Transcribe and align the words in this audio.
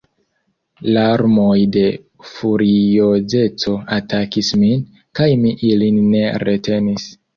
Larmoj 0.93 1.57
de 1.75 1.83
furiozeco 2.29 3.75
atakis 3.99 4.49
min, 4.63 4.83
kaj 5.21 5.29
mi 5.45 5.53
ilin 5.73 6.01
ne 6.15 6.25
retenis. 6.47 7.07